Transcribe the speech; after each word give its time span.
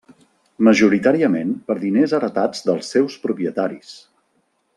Majoritàriament 0.67 1.51
per 1.67 1.75
diners 1.83 2.15
heretats 2.19 2.65
dels 2.71 2.91
seus 2.97 3.19
propietaris. 3.27 3.95